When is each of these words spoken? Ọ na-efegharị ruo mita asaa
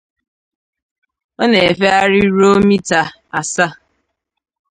Ọ 1.41 1.43
na-efegharị 1.51 2.21
ruo 2.35 2.53
mita 2.67 2.99
asaa 3.39 3.73